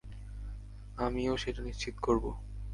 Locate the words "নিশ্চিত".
1.63-1.95